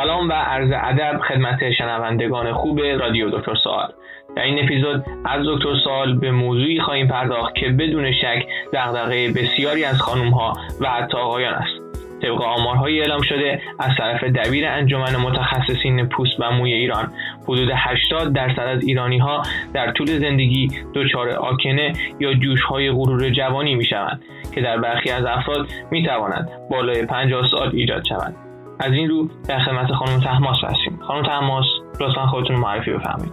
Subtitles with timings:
[0.00, 3.92] سلام و عرض ادب خدمت شنوندگان خوب رادیو دکتر سوال.
[4.36, 9.84] در این اپیزود از دکتر سوال به موضوعی خواهیم پرداخت که بدون شک دغدغه بسیاری
[9.84, 11.80] از خانم ها و حتی آقایان است.
[12.22, 18.32] طبق آمارهایی اعلام شده از طرف دبیر انجمن متخصصین پوست و موی ایران حدود 80
[18.32, 19.42] درصد از ایرانی ها
[19.74, 24.22] در طول زندگی دچار آکنه یا جوش های غرور جوانی می شوند
[24.54, 28.49] که در برخی از افراد می توانند بالای 50 سال ایجاد شوند
[28.80, 30.98] از این رو در خدمت خانم تحماس هستیم.
[31.06, 31.64] خانم تحماس
[32.00, 33.32] لطفا خودتون معرفی بفرمایید.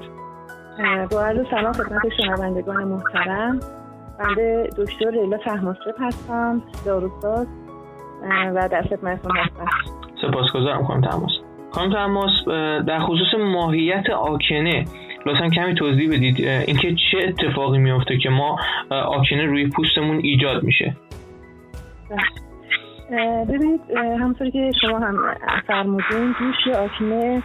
[1.12, 3.60] با عرض سلام خدمت شنوندگان محترم.
[4.20, 7.48] بنده دکتر لیلا تحماسب هستم داروساز
[8.56, 9.66] و در خدمتتون هستم.
[10.22, 11.32] سپاسگزارم خانم تماس
[11.72, 12.48] خانم تماس
[12.88, 14.86] در خصوص ماهیت آکنه
[15.26, 20.96] لطفا کمی توضیح بدید اینکه چه اتفاقی میفته که ما آکنه روی پوستمون ایجاد میشه؟
[23.50, 25.16] ببینید همونطوری که شما هم
[25.68, 27.44] فرمودین جوش آکنه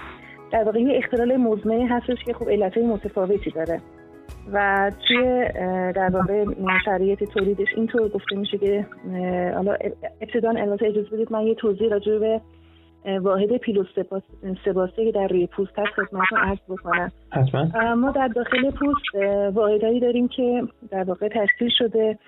[0.52, 3.80] در واقع یه اختلال مزمنی هستش که خب علتهای متفاوتی داره.
[4.52, 5.44] و توی
[5.94, 6.44] در واقع
[6.84, 8.86] شرایط تولیدش اینطور گفته میشه که
[9.54, 9.76] حالا
[10.20, 12.40] ابتدا البته اجازه بدید من یه توضیح راجع به
[13.20, 13.84] واحد پیلو
[14.64, 17.12] سباسه که در روی پوست هست خدمتتون عرض بکنم.
[17.30, 17.94] حتما.
[17.94, 19.24] ما در داخل پوست
[19.54, 22.18] واحدهایی داریم که در واقع تشکیل شده.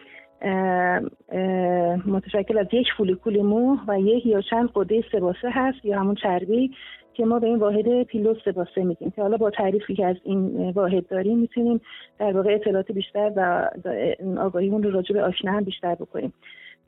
[2.06, 6.70] متشکل از یک فولیکول مو و یک یا چند قده سباسه هست یا همون چربی
[7.14, 10.70] که ما به این واحد پیلوس سباسه میگیم که حالا با تعریفی که از این
[10.70, 11.80] واحد داریم می‌تونیم
[12.18, 13.70] در واقع اطلاعات بیشتر و
[14.38, 16.32] آگاهیمون رو راجع به آکنه هم بیشتر بکنیم.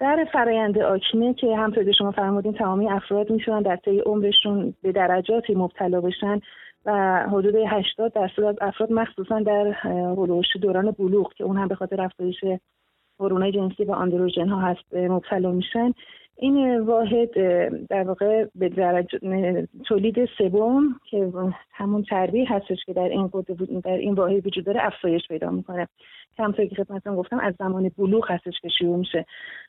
[0.01, 5.55] در فرایند آکنه که همطور شما فرمودین تمامی افراد می‌تونن در طی عمرشون به درجاتی
[5.55, 6.41] مبتلا بشن
[6.87, 9.71] و حدود 80 درصد افراد مخصوصا در
[10.17, 12.45] هلوش دوران بلوغ که اون هم به خاطر افزایش
[13.21, 15.93] هورمونای جنسی و آندروژن ها هست مبتلا میشن.
[16.39, 17.31] این واحد
[17.87, 19.19] در واقع به درجه
[19.85, 21.33] تولید سوم که
[21.73, 23.31] همون چربی هستش که در این
[23.85, 25.89] در این واحد وجود داره افزایش پیدا می‌کنه.
[26.37, 29.27] که همطور که خدمتتون گفتم از زمان بلوغ هستش که شروع میشه.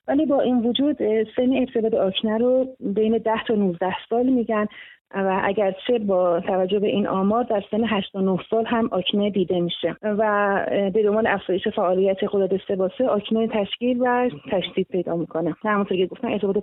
[0.08, 0.98] ولی با این وجود
[1.36, 4.68] سن ابتدا آکنه رو بین 10 تا 19 سال میگن.
[5.16, 9.30] و اگرچه با توجه به این آمار در سن 8 تا 9 سال هم آکنه
[9.30, 9.96] دیده میشه.
[10.04, 15.56] و به دنبال افزایش فعالیت غدد سباسه آکنه تشکیل و تشدید پیدا می‌کنه.
[15.64, 16.58] همونطور که گفتم ارتباط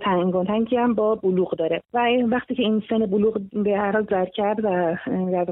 [0.47, 1.81] تنگی هم با بلوغ داره.
[1.93, 4.95] و وقتی که این سن بلوغ به هر حال زد کرد و
[5.31, 5.45] در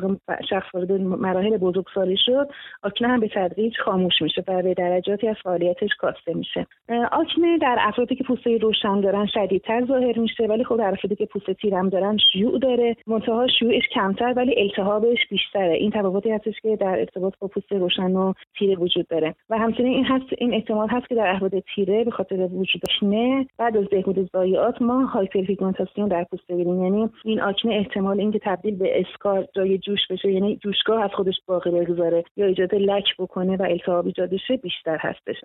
[0.49, 2.49] شخص وارد مراحل بزرگسالی شد
[2.83, 6.67] آکنه هم به تدریج خاموش میشه و به درجاتی از فعالیتش کاسته میشه.
[7.11, 11.25] آکنه در افرادی که پوسته روشن دارن شدیدتر ظاهر میشه ولی خب در افرادی که
[11.25, 12.82] پوسته تیرم دارن شیوع داره.
[12.83, 15.73] داره منتها شیوعش کمتر ولی التهابش بیشتره.
[15.73, 19.35] این تفاوتی هستش که در ارتباط با پوست روشن و تیره وجود داره.
[19.49, 23.47] و همچنین این هست این احتمال هست که در افراد تیره به خاطر وجودش نه
[23.57, 26.83] بعد از بهبود ضایعات ما هایپرپیگمنتاسیون در پوست ببینیم.
[26.83, 31.35] یعنی این آکنه احتمال اینکه تبدیل به scar جای جوش بشه یعنی جوشگاه از خودش
[31.47, 35.35] باقی بگذاره یا ایجاد لک بکنه و التهاب ایجاد شه بیشتر هستش.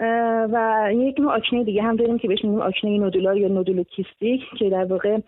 [0.53, 4.70] و یک نوع آکنه دیگه هم داریم که بهش میگیم آکنه nodular یا nodulocystic که
[4.70, 5.19] در واقع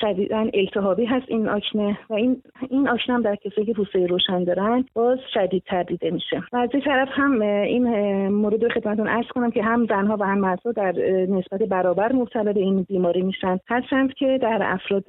[0.00, 4.44] شدیدا التهابی هست این آکنه و این این آکنه هم در کسایی که پوسته روشن
[4.44, 6.42] دارن باز شدیدتر دیده میشه.
[6.52, 10.24] و از این طرف هم این مورد رو خدمتتون عرض کنم که هم زنها و
[10.24, 10.92] هم مردها در
[11.28, 13.58] نسبت برابر مبتلا به این بیماری میشن.
[13.68, 15.04] هستند که در افراد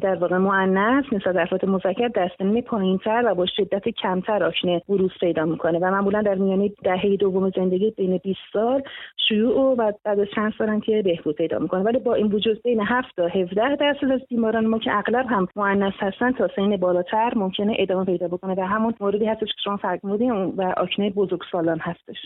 [0.00, 5.10] در واقع مؤنث نسبت افراد مذکر در سن پایینتر و با شدت کمتر آکنه بروز
[5.20, 5.78] پیدا می‌کنه.
[5.78, 8.82] و معمولا در میانه دهه دوم زندگی بین 20 سال
[9.28, 11.82] شیوع و بعد از چند سال که بهبود پیدا می‌کنه.
[11.82, 15.48] ولی با این وجود بین 7 تا 17 درصد از بیماران ما که اغلب هم
[15.56, 18.54] مؤنث هستن تا سن بالاتر ممکنه ادامه پیدا بکنه.
[18.54, 22.16] و همون موردی هستش که شما فرمودین و آکنه بزرگسالان هستش.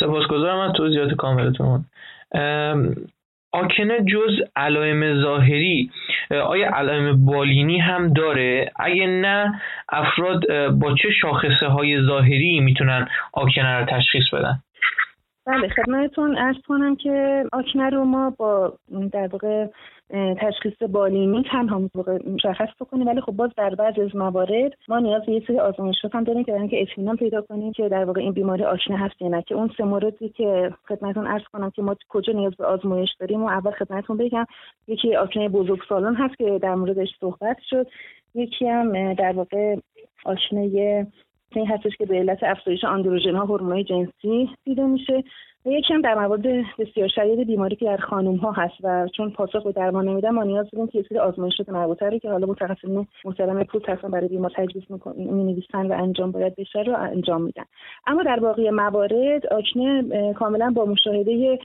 [0.00, 1.84] سپاسگزارم از توضیحات کاملتون.
[3.52, 5.90] آکنه جز علائم ظاهری
[6.30, 13.78] آیا علائم بالینی هم داره؟ اگه نه افراد با چه شاخصه های ظاهری می‌تونن آکنه
[13.78, 14.58] رو تشخیص بدن؟
[15.46, 18.72] بله خدمتتون ارز کنم که آکنه رو ما با
[19.12, 19.66] در واقع
[20.40, 21.82] تشخیص بالینی تنها
[22.26, 23.06] مشخص بکنیم.
[23.06, 26.44] ولی خب باز در بعض از موارد ما نیاز به یه سری آزمایشات هم داریم
[26.44, 29.42] که برای اینکه اطمینان پیدا کنیم که در واقع این بیماری آشنا هست یا نه.
[29.42, 33.42] که اون سه موردی که خدمتتون عرض کنم که ما کجا نیاز به آزمایش داریم
[33.42, 34.46] و اول خدمتتون بگم
[34.86, 37.86] یکی آکنه بزرگسالان هست که در موردش صحبت شد.
[38.34, 39.76] یکی هم در واقع
[40.24, 41.06] آشنه
[41.56, 45.24] این هستش که به علت افزایش آندروژن ها هورمونای جنسی دیده میشه.
[45.64, 46.42] یکی هم در موارد
[46.78, 50.42] بسیار شدید بیماری که در خانم ها هست و چون پاسخ به درمان نمیدن ما
[50.42, 54.28] نیاز داریم که یه سری آزمایشات مربوطه رو که حالا متخصصین محترم پوست هستن برای
[54.28, 54.84] بیمار تجویز
[55.16, 57.64] می و انجام باید بشه رو انجام میدن.
[58.06, 61.58] اما در باقی موارد آکنه کاملا با مشاهده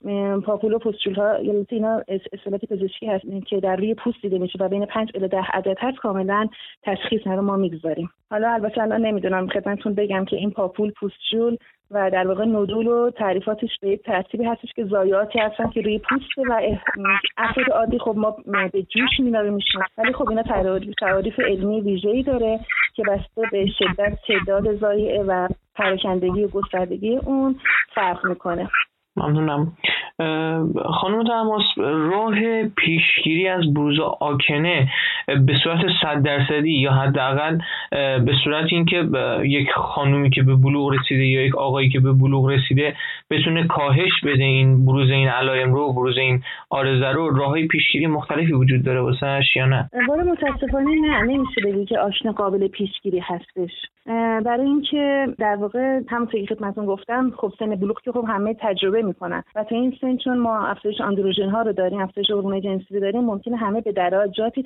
[0.45, 1.33] پاپولو پوستول ها
[1.69, 5.37] اینا اصطلاحات پزشکی هست که در روی پوست دیده میشه و بین 5 الی 10
[5.53, 6.47] عدد هست کاملا
[6.83, 8.09] تشخیص رو ما می‌گذاریم.
[8.29, 11.57] حالا البته الان نمی‌دونم خدمتتون بگم که این پاپول پوستجول
[11.91, 16.37] و در واقع نودول و تعریفاتش به ترتیبی هستش که زایاتی هستن که روی پوست
[16.37, 16.61] و
[17.37, 17.99] افراد عادی.
[17.99, 18.35] خب ما
[18.73, 19.81] به جوش میناره میشیم.
[19.97, 20.43] ولی خب اینا
[20.99, 22.59] تعریف علمی ویژه‌ای داره
[22.95, 27.55] که بسته به شدت تعداد زایعه و پراکندگی و گستردگی اون
[27.95, 28.69] فرق می‌کنه.
[29.17, 29.71] ممنونم.
[30.85, 34.89] خانم تماس راه پیشگیری از بروز آکنه
[35.27, 37.59] به صورت صد درصدی یا حداقل
[38.25, 39.05] به صورت اینکه
[39.43, 42.95] یک خانومی که به بلوغ رسیده یا یک آقایی که به بلوغ رسیده
[43.31, 48.53] بتونه کاهش بده این بروز این علائم رو بروز این آرزه رو راههای پیشگیری مختلفی
[48.53, 53.71] وجود داره واسهش یا نه؟ متاسفانه نه نمیشه بگی که آشنا قابل پیشگیری هستش.
[54.45, 59.01] برای اینکه در واقع همونطور که خدمتتون گفتم خب سن بلوغ که خب همه تجربه
[59.01, 59.43] می‌کنن.
[59.55, 62.99] و تا این سن چون ما افزایش اندروژن ها رو داریم افزایش هورمون جنسی رو
[62.99, 64.61] داریم ممکنه همه به درجاتی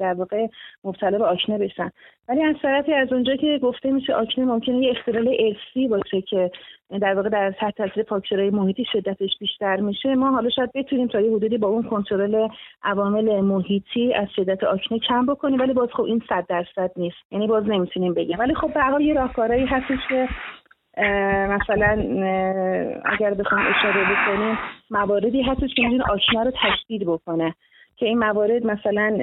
[0.00, 0.46] در واقع
[0.84, 1.90] مبتلا به آکنه بشن.
[2.28, 6.50] ولی از طرفی از اونجا که گفته میشه آکنه ممکنه یه اختلال ارسی باشه که
[7.00, 10.14] در واقع در تحت تاثیر فاکتورهای محیطی شدتش بیشتر میشه.
[10.14, 12.48] ما حالا شاید بتونیم تا یه حدودی با اون کنترل
[12.82, 17.16] عوامل محیطی از شدت آکنه کم بکنیم ولی باز خب این صد درصد نیست.
[17.30, 18.38] یعنی باز نمی‌تونیم بگیم.
[18.38, 20.28] ولی خب به یه راهکارهایی هستش که
[21.48, 22.02] مثلا
[23.04, 24.58] اگر بخوام اشاره بکنیم
[24.90, 27.54] مواردی هستش که می‌تونه آشنا رو تشدید بکنه.
[27.98, 29.18] که این موارد مثلا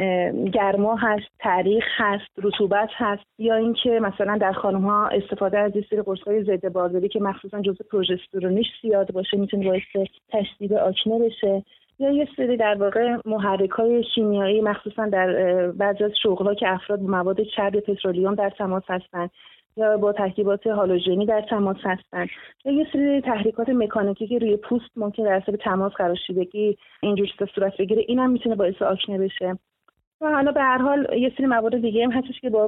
[0.54, 6.01] گرما هست تاریخ هست رطوبت هست یا اینکه مثلا در خانم ها استفاده از سری
[6.01, 11.63] قرص ضد بارداری که مخصوصا جزء پروژسترونیش زیاد باشه می‌تونه باعث تشدید آکنه بشه
[12.00, 15.28] یا یه سری در واقع محرک های شیمیایی مخصوصا در
[15.71, 16.12] بعضی از
[16.60, 19.30] که افراد با مواد چرب پترولیوم در تماس هستند
[19.77, 22.30] یا با ترکیبات هالوژنی در تماس هستند.
[22.66, 27.27] یا یه سری تحریکات مکانیکی که روی پوست ممکن در اثر تماس قرار شدگی اینجور
[27.56, 29.60] صورت بگیره اینم می‌تونه باعث آکنه بشه.
[30.21, 32.67] و حالا به هر حال یه سری موارد دیگه هم هستش که با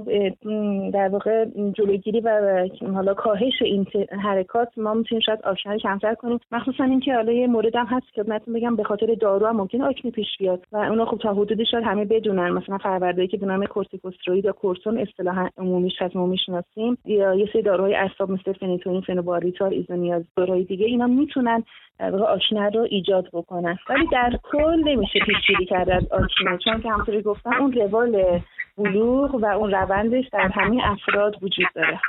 [0.94, 3.85] در واقع جلوگیری و حالا کاهش این
[4.23, 6.39] حرکات ما می‌تونیم شاید آکنه کمتر کنیم.
[6.51, 9.81] مخصوصا اینکه حالا یه مورد هم هست که خدمتتون بگم به خاطر دارو هم ممکن
[9.81, 12.49] آکنه پیش بیاد و اونا خب تا حدودی شاید همه بدونن.
[12.49, 17.50] مثلا فروردهایی که به نام کورتیکوستروید یا کورتون اصطلاح عمومیش از عمومی شناسیم یا یه
[17.53, 21.63] سری داروهای اعصاب مثل فنیتونین فنوباریتال ایزونیاز داروهای دیگه اینا می‌تونن
[21.99, 23.77] در آشنه رو ایجاد بکنن.
[23.89, 28.39] ولی در کل نمیشه پیشگیری کرد از آشنه چون که همونطوری گفتم اون روال
[28.77, 31.99] بلوغ و اون روندش در همین افراد وجود داره.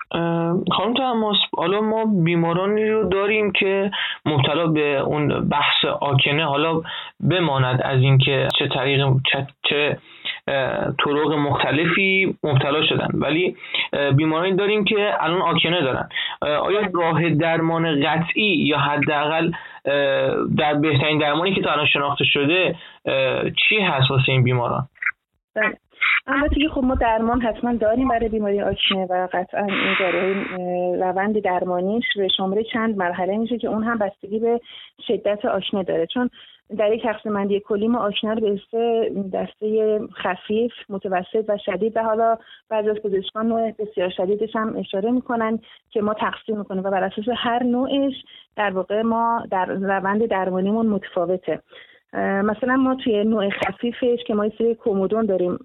[0.73, 3.91] خانم تماس حالا ما بیمارانی رو داریم که
[4.27, 6.83] مبتلا به اون بحث آکنه حالا
[7.31, 9.99] بماند از اینکه چه طریق چه, چه
[11.05, 13.09] طرق مختلفی مبتلا شدن.
[13.15, 13.57] ولی
[14.17, 16.09] بیمارانی داریم که الان آکنه دارن.
[16.43, 19.51] آیا راه درمان قطعی یا حداقل
[20.59, 22.75] در بهترین درمانی که تا الان شناخته شده
[23.69, 24.89] چی هست واسه این بیماران؟
[26.27, 30.35] البته که خب ما درمان حتما داریم برای بیماری آکنه و قطعا این داروهای
[31.01, 34.61] روند درمانیش به شماره چند مرحله میشه که اون هم بستگی به
[35.07, 36.07] شدت آکنه داره.
[36.07, 36.31] چون
[36.77, 38.61] در یک تقسیم بندی کلی ما آشنا رو به
[39.33, 45.11] دسته خفیف متوسط و شدید و حالا بعضی از پزشکان نوع بسیار شدیدش هم اشاره
[45.11, 45.59] می‌کنن
[45.91, 48.15] که ما تقسیم می‌کنیم و بر اساس هر نوعش
[48.57, 51.63] در واقع ما در روند درمانیمون متفاوته.
[52.15, 55.59] مثلا ما توی نوع خفیفش که ما یه سری کومودون داریم.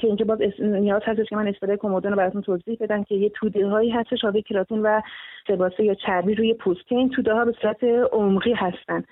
[0.00, 3.28] که اینجا باز نیاز هستش که من استفاده کومودون رو براتون توضیح بدم که یه
[3.28, 5.00] توده هایی هستش آب کراتین و
[5.48, 6.86] سباسه یا چربی روی پوست.
[6.86, 9.04] که این توده ها به صورت عمقی هستن.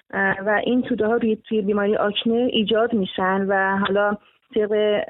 [0.46, 4.16] و این توده ها روی توی بیماری آکنه ایجاد میشن و حالا
[4.54, 5.00] طبق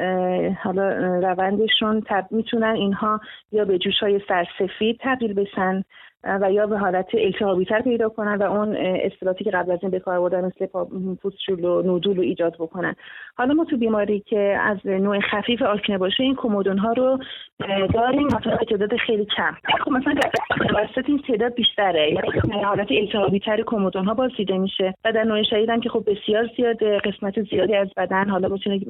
[0.62, 3.20] حالا روندشون تب می‌تونن اینها
[3.52, 5.84] یا به جوش های سرسفید تبدیل بشن.
[6.24, 10.00] و یا به حالت التهابیتر پیدا کنن و اون اصطلاحاتی که قبل از این به
[10.00, 10.66] کار بردن مثل
[11.22, 12.94] پوستشول و نودول رو ایجاد بکنن.
[13.36, 17.18] حالا ما تو بیماری که از نوع خفیف آکنه باشه این کومودون ها رو
[17.94, 18.26] داریم.
[18.26, 19.56] مثلا تعداد خیلی کم.
[19.84, 20.14] خب مثلا
[20.74, 22.12] وسط این تعداد بیشتره.
[22.12, 24.94] یعنی حالت التهابی تر کومودون ها باز دیده میشه.
[25.04, 28.80] و در نوع شدید که خب بسیار زیاد قسمت زیادی از بدن حالا می‌تونه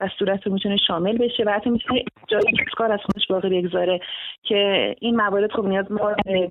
[0.00, 1.44] و صورت می‌تونه شامل بشه.
[1.46, 2.42] و حتی می‌تونه جای
[2.90, 4.00] از خودش باقی بگذاره.
[4.42, 5.86] که این موارد خب نیاز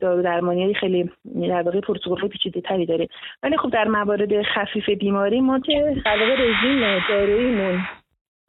[0.02, 3.08] دارو درمانی خیلی در واقع پروتکل پیچیده تری داره.
[3.44, 7.80] ولی خب در موارد خفیف بیماری ما که علاوه رژیم داروییمون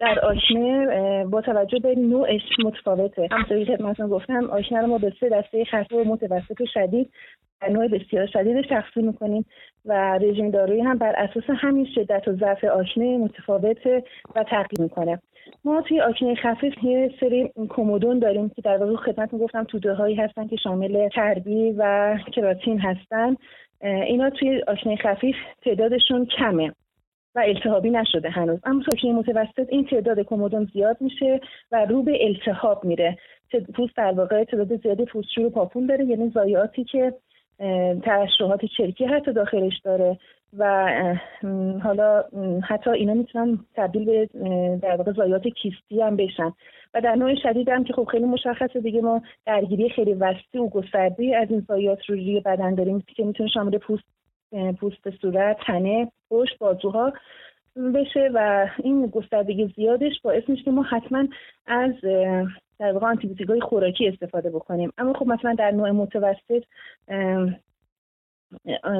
[0.00, 3.28] در آشنه با توجه به نوعش متفاوته.
[3.30, 7.10] همونطوری خدمتتون گفتم آشنه رو ما به سه دسته خفیف و متوسط و شدید
[7.60, 9.44] در نوع بسیار شدیدش تقسیم می‌کنیم
[9.84, 13.86] و رژیم دارویی هم بر اساس همین شدت و ضعف آشنه متفاوت
[14.36, 15.18] و تغییر می‌کنه.
[15.64, 20.14] ما توی آشنه خفیف یه سری کومودون داریم که در واقع خدمت گفتم توده هایی
[20.14, 23.36] هستن که شامل چربی و کراتین هستن.
[23.80, 26.72] اینا توی آشنه خفیف تعدادشون کمه
[27.34, 28.58] و التهابی نشده هنوز.
[28.64, 31.40] اما توی متوسط این تعداد کومودون زیاد میشه
[31.72, 33.18] و رو به التهاب میره.
[33.74, 37.12] پوست در واقع تعداد زیادی پوستشو رو پاپون داره یعنی ضایعاتی که
[38.04, 40.18] ترشحات چرکی حتی داخلش داره
[40.58, 40.88] و
[41.82, 42.24] حالا
[42.68, 44.28] حتی اینا می‌تونن تبدیل به
[44.82, 46.52] در واقع ضایعات کیستی هم بشن.
[46.94, 50.68] و در نوع شدید هم که خب خیلی مشخصه دیگه ما درگیری خیلی وسیع و
[50.68, 54.04] گسترده از این ضایعات رو روی بدن داریم که می‌تونه شامل پوست
[54.80, 57.12] پوست صورت تنه پشت بازوها
[57.94, 61.24] بشه و این گستردگی زیادش باعث میشه که ما حتما
[61.66, 61.94] از
[62.82, 64.92] در واقع آنتیبیوتیک های خوراکی استفاده بکنیم.
[64.98, 66.64] اما خب مثلا در نوع متوسط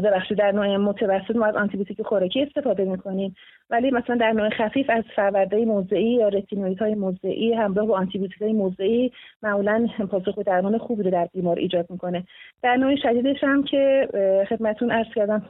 [0.05, 3.35] ببخشید در نوع متوسط ما از آنتیبیوتیک خوراکی استفاده می‌کنیم.
[3.71, 8.43] ولی مثلا در نوع خفیف از فرورده موضعی یا رتینوئید های موضعی همراه با آنتیبیوتیک
[8.43, 9.13] های موضعی
[9.43, 12.25] معمولا پاسخ به درمان خوبی رو در بیمار ایجاد می‌کنه.
[12.63, 14.09] در نوع شدیدش هم که
[14.49, 15.43] خدمتون عرض کردم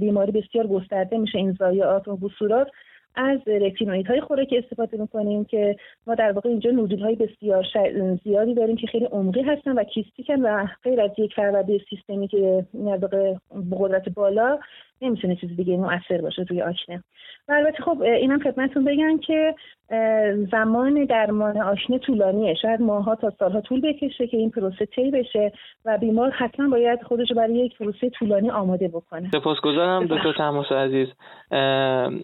[0.00, 2.68] بیماری بسیار گسترده میشه این ضایعات و بصورات
[3.14, 7.66] از رتینوئید های خوراکی استفاده می‌کنیم که ما در واقع اینجا نودول های بسیار
[8.24, 12.66] زیادی داریم که خیلی عمقی هستن و کیستیکن و غیر از یک فرورده سیستمی که
[13.00, 13.36] در
[13.72, 14.58] قدرت بالا
[15.02, 17.04] نمی‌تونه چیز دیگه مؤثر باشه روی آشنه
[17.48, 19.54] و البته خب اینم خدمتتون بگم که
[20.50, 22.54] زمان درمان آشنه طولانیه.
[22.54, 25.52] شاید ماها تا سالها طول بکشه که این پروسه طی بشه
[25.84, 29.30] و بیمار حتما باید خودش برای یک پروسه طولانی آماده بکنه.
[29.32, 31.08] سپاسگزارم دکتر تماس عزیز.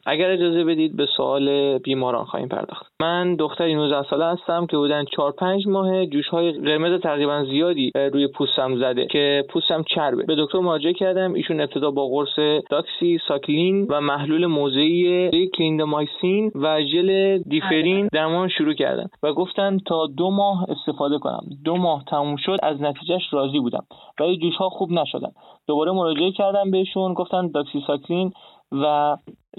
[0.06, 2.92] اگر اجازه بدید به سوال بیماران خواهیم پرداخت.
[3.00, 7.92] من دختری 19 ساله هستم که بودن 4 5 ماه جوش های قرمز تقریبا زیادی
[8.12, 10.24] روی پوستم زده که پوستم چربه.
[10.24, 11.34] به دکتر مراجعه کردم.
[11.34, 18.74] ایشون ابتدا با قرص داکسی ساکلین و محلول موضعی کلیندامایسین و ژل دیفرین درمان شروع
[18.74, 21.42] کردن و گفتن تا دو ماه استفاده کنم.
[21.64, 23.86] دو ماه تموم شد از نتیجهش راضی بودم.
[24.20, 25.30] ولی جوش ها خوب نشدن.
[25.66, 28.32] دوباره مراجعه کردم بهشون گفتن داکسیسیکلین
[28.72, 29.16] و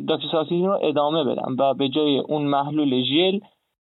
[0.08, 3.40] داکسیسیکلین رو ادامه بدم و به جای اون محلول ژل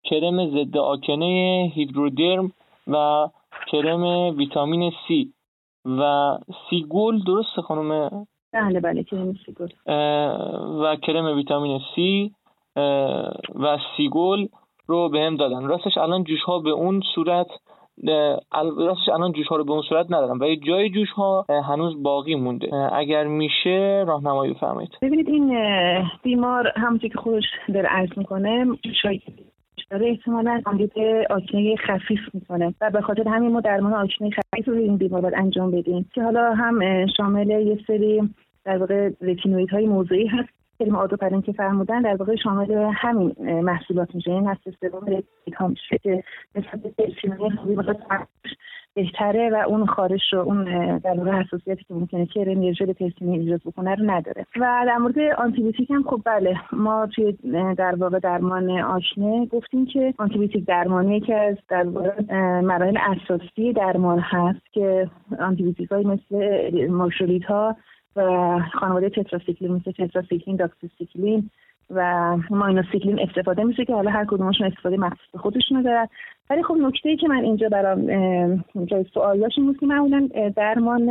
[0.05, 2.53] کرم ضد آکنه هیدرودرم
[2.87, 3.29] و
[3.73, 4.03] کرم
[4.37, 5.33] ویتامین سی
[5.85, 6.33] و
[6.71, 9.69] سیگول درست خانم؟ بله بله کرم سیگول
[10.83, 12.33] و کرم ویتامین سی
[13.55, 14.49] و سیگول
[14.87, 15.67] رو به هم دادن.
[15.67, 17.47] راستش الان جوش ها به اون صورت
[18.79, 20.41] راستش الان جوش ها رو به اون صورت ندارم.
[20.41, 22.75] ولی جای جوش ها هنوز باقی مونده.
[22.93, 24.91] اگر میشه راهنمایی بفرمایید.
[25.03, 25.59] ببینید این
[26.23, 27.45] بیمار همونطور که خودش
[27.75, 28.67] داره عرض می‌کنه
[29.03, 29.23] شاید
[29.91, 32.75] داره احتمالا به آکنه خفیف می‌کنه.
[32.81, 36.11] و به خاطر همین ما درمان آکنه خفیف رو این بیمار باید انجام بدیم.
[36.15, 38.23] که حالا هم شامل یه سری
[38.67, 44.15] در واقع رتینوید های موضعی هست کریم آدوپرین که فرمودن در واقع شامل همین محصولات
[44.15, 44.31] میشه.
[44.31, 45.23] این از سوم
[45.57, 46.81] ها میشه که نسبت
[48.95, 50.65] بهتره و اون خارش رو اون
[50.99, 54.47] در واقع حساسیتی که ممکنه که رنیرژل پرسینی ایجاد بکنه رو نداره.
[54.57, 56.57] و در مورد آنتیبیوتیک هم خب بله.
[56.73, 57.33] ما توی
[57.79, 62.23] در واقع درمان آشنه گفتیم که آنتیبیوتیک درمانی که از در واقع
[62.61, 67.77] مراحل اساسی درمان هست که آنتیبیوتیک های مثل ماکرولید ها
[68.17, 71.51] و خانواده تتراسیکلین مثل تتراسیکلین داکسیسیکلین
[71.91, 76.09] و ماینوسیکلین استفاده میشه که حالا هر کدومشون استفاده مخصوص خودشونو دارن.
[76.51, 78.07] ولی خب نکته ای که من اینجا برام
[78.85, 81.11] جای سوال داشت این بود که معمولا درمان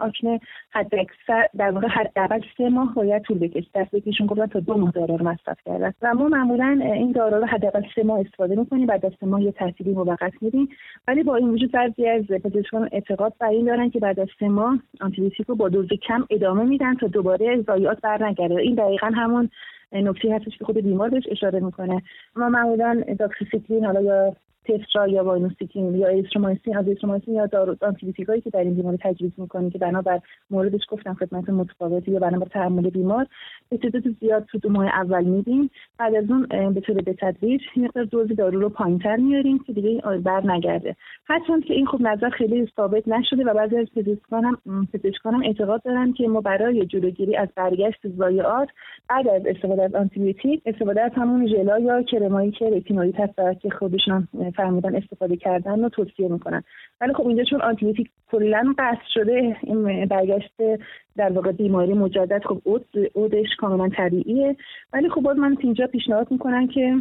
[0.00, 0.40] آکنه
[0.70, 3.68] حد اکثر در واقع حداقل سه ماه باید طول بکشه.
[3.74, 7.46] پزشکشون گفتن تا دو ماه دارو رو مصرف کردن و ما معمولا این دارو رو
[7.46, 10.68] حداقل سه ماه استفاده می‌کنیم بعد از سه ماه یه ترتیبی موقت میدیم.
[11.08, 14.48] ولی با این وجود بعضی از پزشکان اعتقاد بر این دارن که بعد از سه
[14.48, 18.60] ماه آنتیبیوتیک رو با دوز کم ادامه میدن تا دوباره ضایعات برنگرده.
[18.60, 19.50] این دقیقا همون
[19.92, 22.02] نکته هستش که خود بیمار بهش اشاره می‌کنه.
[22.36, 24.36] ما معمولا داکسیسیکلین حالا یا
[24.68, 27.76] تترا یا ماینوسیکلین یا اریترومایسین از اریترومایسین یا دارو
[28.28, 30.20] هایی که در این بیماری تجویز می‌کنیم که بنابر
[30.50, 33.26] موردش گفتم خدمت متفاوتی یا بنابر تحمل بیمار
[33.68, 37.60] به تعداد زیاد تو دو ماه اول میدیم بعد از اون به طور به تدریج
[37.76, 40.96] مقدار دوز دارو رو پایینتر میاریم که دیگه بر نگرده.
[41.26, 43.86] هرچند که این خب نظر خیلی ثابت نشده و بعضی از
[44.92, 48.68] پزشکان هم اعتقاد دارن که ما برای جلوگیری از برگشت ضایعات
[49.08, 53.70] بعد از استفاده از آنتیبیوتیک استفاده از همون ژلا یا کرمایی که رتینوئید هست که
[53.70, 56.62] خودشون فرمودن استفاده کردن رو توصیه می‌کنن.
[57.00, 60.52] ولی خب اینجا چون آنتیبیوتیک کلا قطع شده این برگشت
[61.16, 64.56] در واقع بیماری مجدد خب اود اودش کاملا طبیعیه.
[64.92, 66.94] ولی خب باز من اینجا پیشنهاد می‌کنم که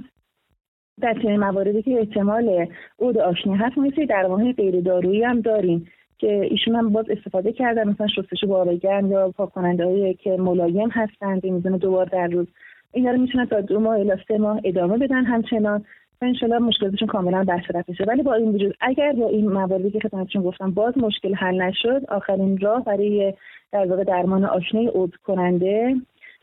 [1.01, 5.87] در چنین مواردی که احتمال اود آشنی هست مثل درمان غیر دارویی هم داریم
[6.17, 11.41] که ایشون هم باز استفاده کردن مثلا شستشو با یا پاک کننده که ملایم هستند
[11.41, 12.47] به میزان دوبار در روز.
[12.93, 15.85] اینا رو می‌تونن تا دو ماه الی سه ماه ادامه بدن همچنان.
[16.21, 20.41] انشالله مشکلاتشون کاملا برطرف بشه ولی با این وجود اگر با این مواردی که خدمتتون
[20.41, 23.33] گفتم باز مشکل حل نشد آخرین راه برای
[23.71, 25.95] در واقع درمان آشنه عود کننده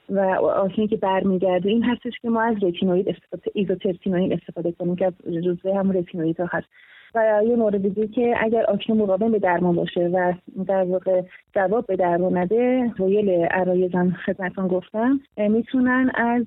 [0.08, 5.06] و آشنایی که برمیگرده این هستش که ما از رتینوید استفاده ایزوترسینوئید استفاده کنیم که
[5.06, 5.14] از
[5.44, 6.66] جزوه هم رتینوئید هست.
[7.14, 10.32] و یه مورد دیگه که اگر آشنا مقابل به درمان باشه و
[10.66, 11.22] در واقع
[11.54, 16.46] جواب به درمان نده رویل عرایزم خدمتان گفتم می‌تونن از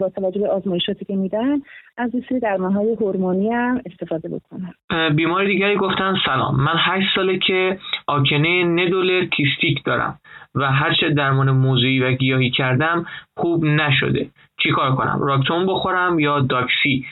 [0.00, 1.60] با توجه به آزمایشاتی که میدن
[1.96, 4.74] از سری درمان های هورمونی هم استفاده بکنن.
[5.16, 6.60] بیمار دیگری گفتن سلام.
[6.60, 10.18] من هشت ساله که آکنه ندول کیستیک دارم
[10.54, 13.06] و هرچه درمان موضوعی و گیاهی کردم
[13.36, 14.26] خوب نشده.
[14.62, 17.06] چیکار کنم؟ راکتون بخورم یا داکسی؟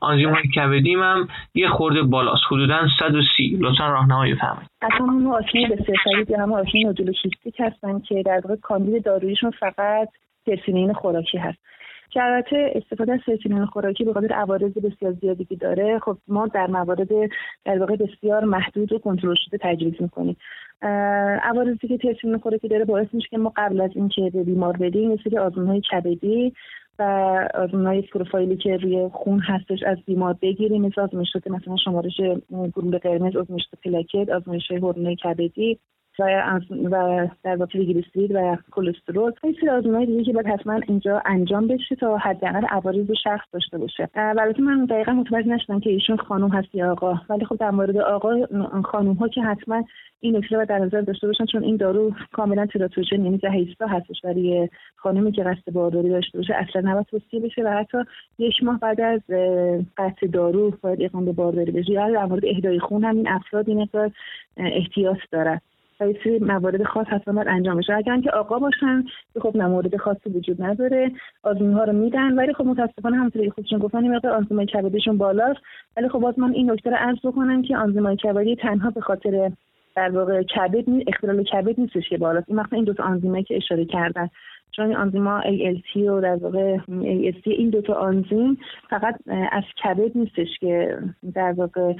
[0.00, 2.42] آنزیم های کبدیم هم یه خورده بالاست.
[2.50, 4.70] حدودا 130 لطفا راهنمایی بفرمایید.
[4.82, 9.50] اصلا اون آشنی به سرسری یا همه آشنی نودولوشیستیک هستن که در واقع کاندید دارویشون
[9.50, 10.08] فقط
[10.46, 11.58] پرسینین خوراکی هست.
[12.50, 16.66] که استفاده از سرسینین خوراکی به خاطر عوارض بسیار زیادی که داره خب ما در
[16.66, 17.08] موارد
[17.64, 20.36] در واقع بسیار محدود و کنترل شده تجویز می‌کنیم.
[21.42, 25.12] عوارضی که ترسینین خوراکی داره باعث میشه که ما قبل از اینکه به بیمار بدیم
[25.12, 26.52] مثل آزمون های کبدی
[26.98, 27.02] و
[27.54, 30.82] آزمونهای پروفایلی که روی خون هستش از بیمار بگیریم.
[30.82, 32.20] مثل آزمایشات مثلا شمارش
[32.50, 35.78] گروه قرمز آزمایشات پلاکت آزمایش هورمون کبدی.
[36.18, 39.32] و و در واقع و کلسترول.
[39.42, 43.78] این سری آزمونهای دیگه که باید حتما اینجا انجام بشه تا حداقل عوارض شخص داشته
[43.78, 44.08] باشه.
[44.14, 47.14] البته من دقیقا متوجه نشدم که ایشون خانم هست یا آقا.
[47.28, 48.34] ولی خب در مورد آقا
[48.84, 49.84] خانم ها که حتما
[50.20, 54.20] این نکته رو در نظر داشته باشن چون این دارو کاملا تراتوژن یعنی جهیزتا هستش
[54.24, 57.98] برای خانمی که قصد بارداری داشته باشه اصلا نباید توصیه بشه و حتی
[58.38, 59.20] یک ماه بعد از
[59.96, 61.92] قطع دارو باید اقدام به بارداری بشه.
[61.92, 63.88] یا در مورد اهدای خون هم این افراد این
[64.56, 65.62] احتیاط دارد
[65.98, 67.94] سری موارد خاص حتما باید انجام بشه.
[67.94, 69.04] اگر که آقا باشن
[69.34, 71.10] که خب مورد خاصی وجود نداره
[71.42, 75.60] آزمون ها رو میدن ولی خب متاسفانه همونطوری خودشون گفتن این مقدار آنزیمای کبدیشون بالاست.
[75.96, 79.52] ولی خب باز من این نکته رو عرض بکنم که آنزیمای کبدی تنها به خاطر
[79.96, 82.48] در واقع کبد اختلال کبد نیستش که بالاست.
[82.48, 84.28] این مثلا این دو تا آنزیمایی که اشاره کردن.
[84.76, 88.58] چون آنزیما ALT و در واقع AST این دوتا آنزیم
[88.90, 89.14] فقط
[89.52, 90.98] از کبد نیستش که
[91.34, 91.92] در واقع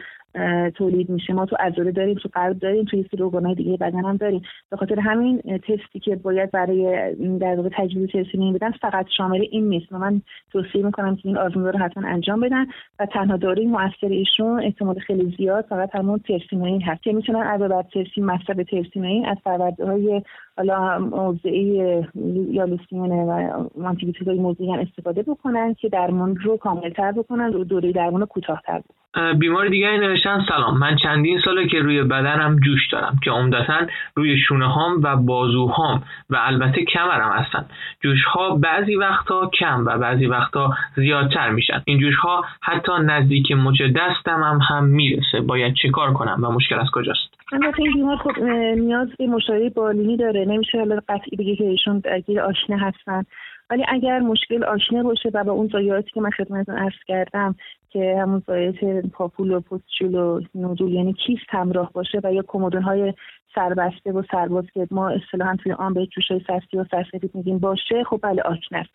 [0.75, 1.33] تولید میشه.
[1.33, 4.42] ما تو عضله داریم تو قلب داریم توی سری ارگانهای دیگه بدن هم داریم.
[4.70, 9.68] به خاطر همین تستی که باید برای در واقع تجویز ترسینین بدن فقط شامل این
[9.68, 9.92] نیست.
[9.92, 10.20] و من
[10.53, 12.66] توصیه می‌کنم که این آزمون رو حتما انجام بدن
[12.99, 17.03] و تنها داروی موثر ایشون احتمال خیلی زیاد فقط همون ترسینین هست.
[17.03, 20.23] که می‌تونن علاوه بر ترسین مصرف ترسینین از پرورده های
[20.57, 22.05] حالا موضعی
[22.51, 27.92] یا لوسیون و آنتیبیوتیک های موضعی استفاده بکنن که درمان رو کاملتر بکنن و دوره
[27.92, 29.04] درمان کوتاهتر بکنن.
[29.38, 30.79] بیمار دیگری نوشتن سلام.
[30.79, 36.03] من چندین ساله که روی بدنم جوش دارم که عمدتا روی شونه هام و بازوهام
[36.31, 37.64] و البته کمرم هستن.
[38.03, 41.83] جوش ها بعضی وقتا کم و بعضی وقتا زیادتر میشن.
[41.85, 45.40] این جوش ها حتی نزدیک مچ دستم هم, هم می‌رسه.
[45.40, 48.42] باید چه کار کنم و مشکل از کجاست؟ البته این بیمار خب
[48.77, 50.44] نیاز به مشاوره بالینی داره.
[50.44, 53.22] نمیشه حالا قطعی بگه که ایشون درگیر آشنه هستن.
[53.70, 57.55] ولی اگر مشکل آشنه باشه و با اون ضایعاتی که من خدمتتون عرض کردم
[57.94, 62.83] که همون ضایعات پاپول و پستچول و نودول یعنی کیست همراه باشه و یا کمدون
[62.83, 63.14] های
[63.54, 68.04] سربسته و سرباز که ما اصطلاحا توی آن به جوشای سرسی و سرسفید میگیم باشه
[68.04, 68.90] خب بله آشنه است.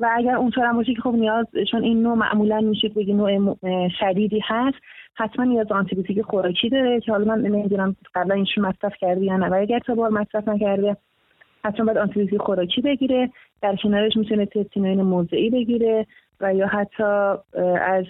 [0.00, 3.56] و اگر اونطور هم باشه که خب نیاز چون این نوع معمولا میشه بگی نوع
[4.00, 4.78] شدیدی هست
[5.14, 9.48] حتما نیاز آنتیبیوتیک خوراکی داره که حالا من نمی‌دونم قبلا اینشون مصرف کرده یا نه
[9.48, 10.96] و اگر تا بار مصرف نکرده
[11.64, 13.30] حتما باید آنتیبیوتیک خوراکی بگیره
[13.62, 16.06] در کنارش می‌تونه تستینوین موضعی بگیره
[16.40, 17.04] و یا حتی
[17.80, 18.04] از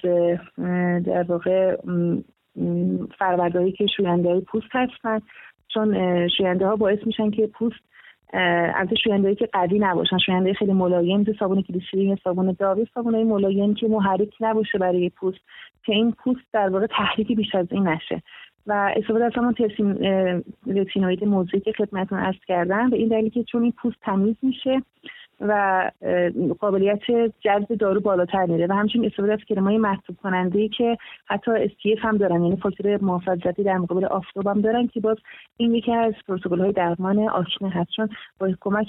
[1.04, 1.76] در واقع
[3.18, 5.20] فروردهایی که شوینده پوست هستن.
[5.68, 7.80] چون شوینده ها باعث میشن که پوست
[8.74, 10.18] از شوینده که قوی نباشن.
[10.18, 14.78] شوینده خیلی ملایم مثل صابون کلیسرین یا صابون داوی صابون های ملایم که محرک نباشه
[14.78, 15.40] برای پوست.
[15.84, 18.22] که این پوست در واقع تحریکی بیش از این نشه.
[18.66, 19.54] و استفاده از همون
[20.66, 22.90] رتینوید موضوعی که خدمتتون عرض کردم.
[22.90, 24.82] به این دلیل که چون این پوست تمیز میشه
[25.40, 25.90] و
[26.58, 27.00] قابلیت
[27.40, 28.66] جذب دارو بالاتر میره.
[28.66, 33.62] و همچنین استفاده از کرمای محسوب کننده که حتی استیف هم دارن یعنی فاکتور محافظتی
[33.62, 35.16] در مقابل آفتاب هم دارن که باز
[35.56, 37.90] این یکی از پروتکل های درمان آشنه هست.
[37.90, 38.86] چون با کمک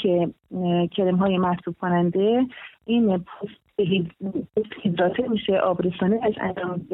[0.92, 1.40] کرم های
[1.82, 2.46] کننده
[2.86, 3.70] این پوست
[4.84, 6.88] هیدراته میشه آبرسانه از انجام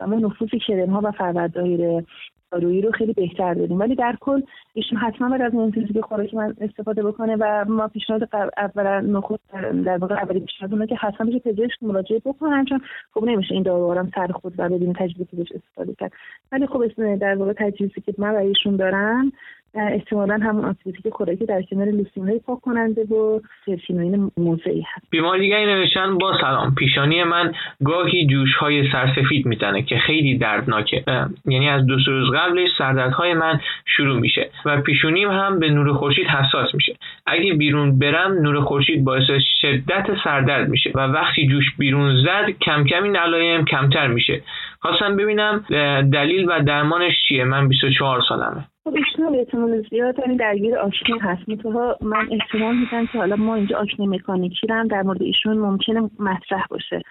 [0.00, 2.02] و ما نفوذ کرم ها و فروردهای
[2.50, 3.78] دارویی رو خیلی بهتر داریم.
[3.80, 4.42] ولی در کل
[4.74, 9.52] ایشون حتما باید از محیط خوراکی من استفاده بکنه و ما پیشنهاد اول نخست
[9.84, 12.80] در واقع اولی پیشنهاد که حتما بشه پزشک مراجعه بکنن چون
[13.14, 16.12] خب نمیشه این دارو هم سر خود و بدون تجربه پزشک استفاده کرد.
[16.52, 19.32] ولی خب در واقع تجهیزی که من برای ایشون دارم
[19.74, 25.06] احتمالا همون آنتیبیوتیک خوراکی در کنار لوسین های پاک کننده و سرسینوین موضعی هست.
[25.10, 26.74] بیمار دیگری نوشتن با سلام.
[26.74, 27.52] پیشانی من
[27.84, 31.04] گاهی جوش های سرسفید می‌زنه که خیلی دردناکه.
[31.46, 36.26] یعنی از دو روز قبلش سردردهای من شروع میشه و پیشونیم هم به نور خورشید
[36.26, 36.96] حساس میشه.
[37.26, 39.22] اگه بیرون برم نور خورشید باعث
[39.60, 44.42] شدت سردرد میشه و وقتی جوش بیرون زد کم کم این علایم کمتر میشه.
[44.80, 45.64] خواستم ببینم
[46.12, 48.69] دلیل و درمانش چیه؟ من 24 سالمه.
[48.84, 51.48] خب ایشون احتمال زیاد یعنی درگیر آشنی هست.
[51.48, 56.10] منتها من احتمال میدم که حالا ما اینجا آشنی مکانیکی هم در مورد ایشون ممکنه
[56.18, 57.02] مطرح باشه.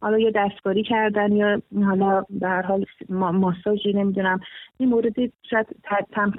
[0.00, 4.40] حالا یا دستکاری کردن یا حالا به هر حال ماساژی نمی‌دونم.
[4.78, 5.66] این موردی شاید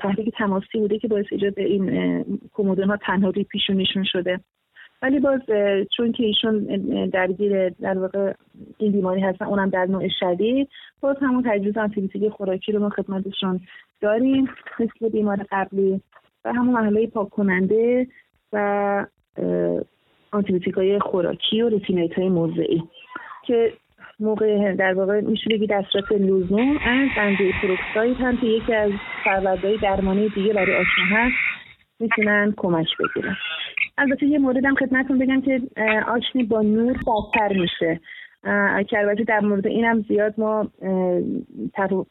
[0.02, 4.40] تحریک تماسی بوده که باعث ایجاد این کمودون ها تنها روی پیشونیشون شده.
[5.02, 5.42] ولی باز
[5.98, 6.60] چون که ایشون
[7.14, 8.34] درگیر در واقع
[8.78, 10.70] این بیماری هستن اونم در نوع شدید
[11.02, 13.60] باز همون تجویز آنتیبیوتیک خوراکی رو ما خدمتشون
[14.02, 16.02] داریم مثل بیمار قبلی
[16.46, 18.08] و همون مرحله پاک کننده
[18.54, 19.06] و
[20.32, 22.84] آنتیبیوتیک های خوراکی و رتینایت های موضعی
[23.48, 23.74] که
[24.20, 28.92] موقع در واقع میشه در صورت لزوم از بنزوی پروکساید هم که یکی از
[29.24, 31.36] فروردهای درمانی دیگه برای آشنا هست
[32.00, 33.38] می‌تونن کمک بگیرن.
[33.98, 35.62] البته یه موردم خدمتتون بگم که
[36.08, 38.00] آشنی با نور بدتر میشه.
[38.90, 40.72] که البته در مورد اینم زیاد ما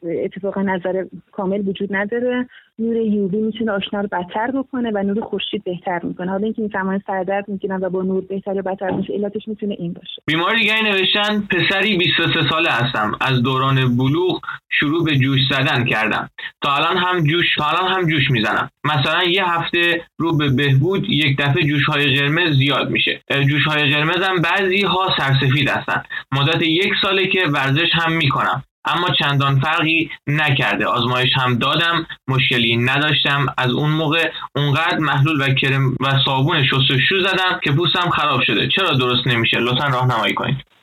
[0.03, 2.47] اتفاق نظر کامل وجود نداره.
[2.79, 6.31] نور یووی می‌تونه آشنا رو بدتر بکنه و نور خورشید بهتر می‌کنه.
[6.31, 9.75] حالا اینکه این زمان سردرد می‌گیرن و با نور بهتر یا بدتر میشه علتش می‌تونه
[9.79, 10.21] این باشه.
[10.25, 13.11] بیمار دیگه نوشتن پسری 23 ساله هستم.
[13.21, 16.29] از دوران بلوغ شروع به جوش زدن کردم.
[16.61, 18.69] تا الان هم جوش تا الان هم جوش می‌زنم.
[18.83, 23.21] مثلا یه هفته رو به بهبود یک دفعه جوش های قرمز زیاد میشه.
[23.49, 26.03] جوش های قرمز هم بعضی ها سرسفید هستن.
[26.31, 28.63] مدت یک ساله که ورزش هم می‌کنم.
[28.87, 30.85] اما چندان فرقی نکرده.
[30.85, 33.45] آزمایش هم دادم مشکلی نداشتم.
[33.57, 38.67] از اون موقع اونقدر محلول و کرم و صابون شستشو زدم که پوستم خراب شده.
[38.75, 40.76] چرا درست نمیشه؟ لطفا راهنمایی کنید.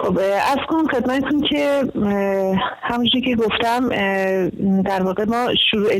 [0.00, 0.18] خب
[0.52, 1.82] از کنم خدمتتون که
[2.82, 3.88] همونجوری که گفتم
[4.82, 5.98] در واقع ما شروع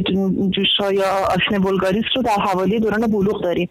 [0.50, 1.04] جوش یا
[1.36, 3.68] آشن بلگاریس رو در حوالی دوران بلوغ داریم.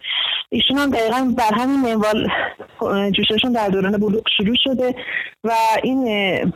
[0.49, 2.27] ایشون هم دقیقا بر همین منوال
[3.12, 4.95] جوششون در دوران بلوغ شروع شده
[5.43, 5.51] و
[5.84, 6.07] این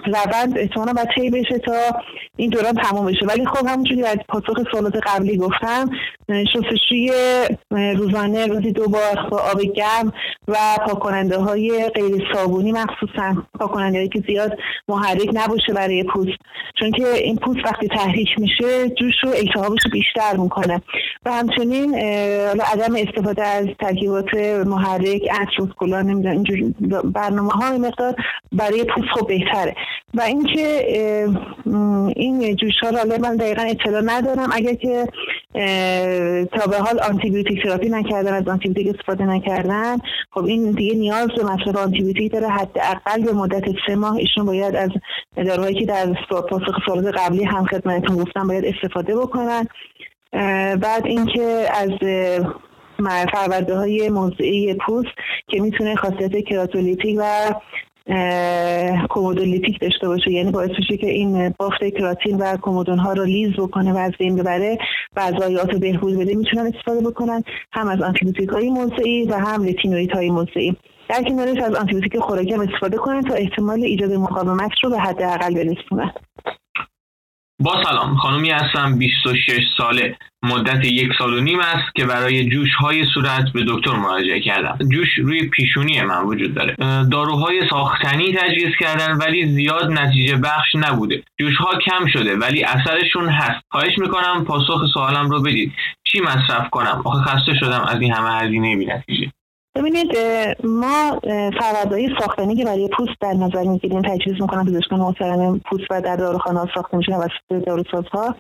[0.06, 1.74] روند احتمالا باید طی بشه تا
[2.36, 3.26] این دوران تمام بشه.
[3.26, 5.90] ولی خب همونجوری از پاسخ سوالات قبلی گفتم
[6.30, 7.12] شستشوی
[7.72, 10.14] روزانه روزی دو بار با آب گرم
[10.48, 10.56] و
[10.88, 13.36] پاکننده های غیر صابونی مخصوصا.
[13.58, 16.38] پاکننده که زیاد محرک نباشه برای پوست.
[16.80, 20.82] چون که این پوست وقتی تحریک میشه جوش رو التهابش بیشتر می‌کنه.
[21.26, 21.96] و همچنین
[22.74, 24.34] عدم استفاده از ترکیبات
[24.66, 28.16] محرک عطر کلا اینجور برنامه ها مقدار
[28.52, 29.76] برای پوست خوب بهتره.
[30.14, 30.86] و اینکه
[32.16, 34.50] این جوش ها رو من دقیقا اطلاع ندارم.
[34.54, 35.06] اگر که
[36.52, 39.98] تا به حال antibiotic therapy نکردن از آنتیبیوتیک استفاده نکردن
[40.32, 42.48] خب این دیگه نیاز به مصرف آنتیبیوتیک داره.
[42.48, 44.90] حداقل به مدت سه ماه ایشون باید از
[45.36, 49.68] داروهایی که در پاسخ سوالات قبلی هم خدمتتون گفتم باید استفاده بکنن.
[50.82, 51.90] بعد اینکه از
[53.34, 55.16] فرآورده های موضعی پوست
[55.48, 57.54] که می‌تونه خاصیت keratolytic و
[59.10, 60.32] comedolytic داشته باشه.
[60.32, 64.12] یعنی باعث میشه که این بافت کراتین و comedone ها رو lyse بکنه و از
[64.20, 64.78] بین ببره
[65.16, 65.34] و از
[65.74, 66.36] رو بهبود بده.
[66.36, 70.76] می‌تونن استفاده بکنن هم از آنتیبیوتیک های موضعی و هم retinoid های موضعی.
[71.10, 75.54] در کنارش از آنتیبیوتیک خوراکی هم استفاده کنن تا احتمال ایجاد مقاومت رو به حداقل
[75.54, 76.12] برسونن
[77.60, 80.18] با سلام خانومی هستم 26 ساله.
[80.44, 84.78] مدت یک سال و نیم است که برای جوش های صورت به دکتر مراجعه کردم.
[84.92, 86.76] جوش روی پیشونی من وجود داره.
[87.12, 91.24] داروهای ساختنی تجویز کردن ولی زیاد نتیجه بخش نبوده.
[91.40, 93.66] جوش ها کم شده ولی اثرشون هست.
[93.72, 95.72] خواهش می‌کنم پاسخ سوالم رو بدید.
[96.04, 99.32] چی مصرف کنم؟ آخه خسته شدم از این همه هزینه بی نتیجه
[99.76, 100.18] ببینید
[100.64, 101.20] ما
[101.60, 106.16] فردای ساختنی که برای پوست در نظر می‌گیریم تجویز می‌کنم پزشکان محترم پوست و در
[106.16, 108.36] داروخانه ساخته میشه توسط داروسازها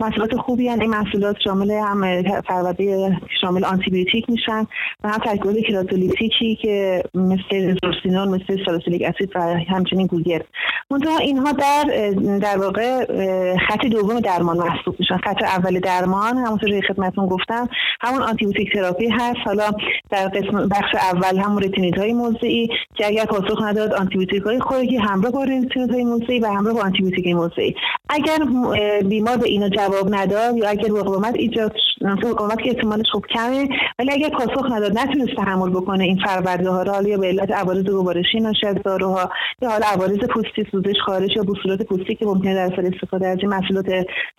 [0.00, 0.80] محصولات خوبی هن.
[0.80, 4.66] این محصولات شامل هم فرورده شامل آنتیبیوتیک میشن
[5.04, 10.42] و هم ترکیبات کراتولیتیکی که مثل زورسینون مثل سالوسیلیک اسید و همچنین گوگر
[10.90, 11.84] منتها اینها در
[12.38, 13.04] در واقع
[13.56, 15.16] خط دوم درمان محسوب میشن.
[15.16, 17.68] خط اول درمان همونطور که خدمتتون گفتم
[18.00, 19.38] همون antibiotic therapy هست.
[19.44, 19.70] حالا
[20.10, 22.68] در قسم بخش اول همون های موضعی.
[22.94, 25.46] که اگر پاسخ نداد آنتیبیوتیک های خوراکی همراه با
[25.90, 27.74] های موضعی و همراه با آنتیبیوتیک موضعی.
[28.08, 28.38] اگر
[29.08, 34.10] بیمار به اینا جواب نداد یا اگر مقاومت ایجاد مقاومت که احتمالش خوب کمه ولی
[34.10, 38.40] اگر پاسخ نداد نتونست تحمل بکنه این فرآورده ها را یا به علت عوارض گوارشی
[38.40, 39.30] ناشی از داروها
[39.62, 43.38] یا حالا عوارض پوستی سوزش خارش یا بصورت پوستی که ممکنه در اثر استفاده از
[43.44, 43.86] محصولات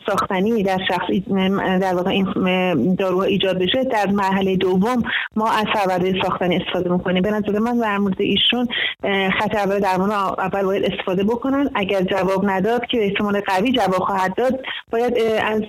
[0.05, 5.03] ساختنی در شخص در واقع این داروها ایجاد بشه در مرحله دوم
[5.35, 7.21] ما از فرورده ساختنی استفاده می‌کنیم.
[7.21, 8.67] به نظر من در مورد ایشون
[9.39, 11.69] خط اول درمان اول باید استفاده بکنن.
[11.75, 14.59] اگر جواب نداد که احتمال قوی جواب خواهد داد
[14.91, 15.13] باید
[15.45, 15.61] از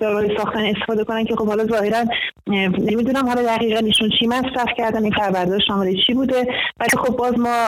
[0.00, 2.04] داروهای ساختنی استفاده کنن که خب حالا ظاهرا
[2.78, 6.46] نمی‌دونم حالا دقیقا ایشون چی مصرف کردن این فرورده شامل چی بوده.
[6.80, 7.66] ولی خب باز ما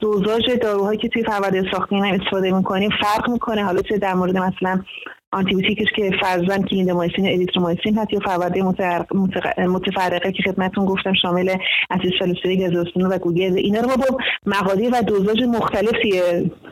[0.00, 0.42] دوزاژ
[0.82, 3.64] داروهایی که توی فرآورده ساختنی استفاده می‌کنیم فرق می‌کنه.
[3.64, 4.80] حالا چه در مورد مثلا
[5.32, 8.62] آنتیبیوتیکش که فرضا کلیندامایسین اریترومایسین هست یا فرآورده
[9.68, 11.56] متفرقه که خدمتتون گفتم شامل
[11.90, 13.56] اسید سالیسیلیک و گوگرد.
[13.56, 16.20] اینا رو با مقادیر و دوزاژ مختلفی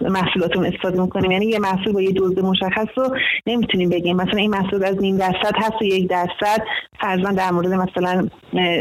[0.01, 1.31] محصولاتون استفاده می‌کنیم.
[1.31, 4.17] یعنی یه محصول با یه دوز مشخص رو نمی‌تونیم بگیم.
[4.17, 6.63] مثلا این محصول از نیم درصد هست و یک درصد.
[7.01, 8.29] فرزن در مورد مثلا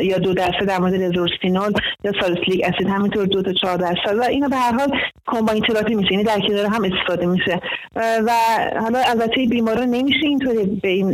[0.03, 1.71] یا دو درصد در مورد رزورستینول
[2.03, 4.17] یا سالیسیلیک اسید همینطور دو تا چهار درصد.
[4.19, 4.91] و اینا به هر حال
[5.27, 6.11] کمباین تراپی میشه.
[6.11, 7.61] یعنی در کنار هم استفاده میشه.
[7.95, 8.31] و
[8.81, 11.11] حالا البته بیمارا نمیشه اینطوری به این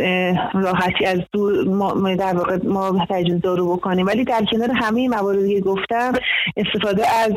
[0.54, 4.06] راحتی از دور ما در واقع ما تجویز دارو بکنیم.
[4.06, 6.14] ولی در کنار همه مواردی که گفتم
[6.58, 7.34] استفاده از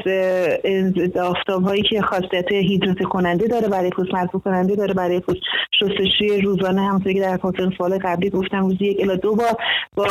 [1.23, 5.41] آفتاب هایی که خاصیت هیدروت کننده داره برای پوست مرفوع کننده داره برای پوست.
[5.81, 9.57] شستشوی روزانه همونطوری که در کنفرانس فال قبلی گفتم روزی یک الی دو بار
[9.97, 10.07] با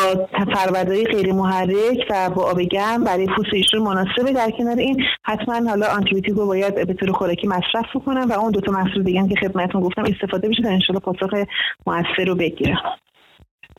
[0.54, 4.34] فروردهای غیر محرک و با آب گرم برای پوست ایشون مناسبه.
[4.34, 8.52] در کنار این حتما حالا آنتیبیوتیک رو باید به طور خوراکی مصرف کنن و اون
[8.52, 11.48] دو تا محصول دیگه که خدمتتون گفتم استفاده بشه تا انشالله پاسخ
[11.88, 12.78] موثر رو بگیره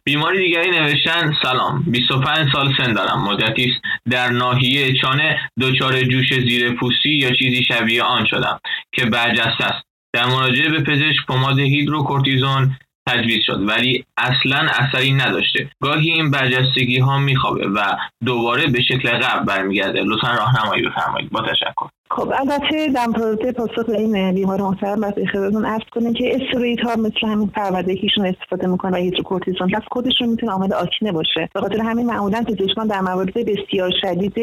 [0.04, 1.84] بیماری دیگری نوشتن سلام.
[1.86, 3.24] 25 سال سن دارم.
[3.24, 3.82] مدتی است.
[4.10, 8.60] در ناحیه چانه دچار جوش زیر پوستی یا چیزی شبیه آن شدم
[8.92, 9.86] که برجسته است.
[10.12, 12.76] در مراجعه به پزشک پماد هیدروکورتیزون
[13.08, 13.60] تجویز شد.
[13.68, 15.70] ولی اصلا اثری نداشته.
[15.82, 20.02] گاهی این برجستگی ها میخوابه و دوباره به شکل قبل برمیگرده.
[20.02, 21.30] لطفا راهنمایی بفرمایید.
[21.30, 21.86] با تشکر.
[22.10, 26.96] خب البته در مورد پاسخ این بیمار محترم باید خدمتتون عرض کنیم که استروئید ها
[26.96, 31.48] مثل همین فرآورده که ایشون استفاده می‌کنن و هیدروکورتیزون پس خودشون می‌تونه عامل آکنه باشه.
[31.54, 34.34] به خاطر همین معمولا پزشکان در موارد بسیار شدید